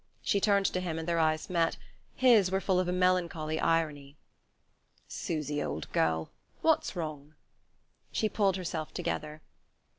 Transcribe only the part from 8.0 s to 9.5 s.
She pulled herself together.